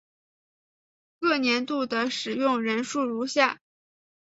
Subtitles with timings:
[1.19, 3.61] 各年度的使用人数如下表。